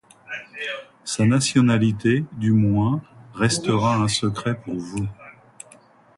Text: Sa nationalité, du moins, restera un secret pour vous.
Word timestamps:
Sa 1.03 1.25
nationalité, 1.27 2.23
du 2.31 2.53
moins, 2.53 3.03
restera 3.35 3.97
un 3.97 4.07
secret 4.07 4.59
pour 4.59 4.73
vous. 4.77 5.07